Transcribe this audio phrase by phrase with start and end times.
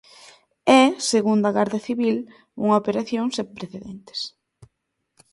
[0.81, 2.17] É, segundo a Garda Civil,
[2.63, 4.19] unha operación sen precedentes.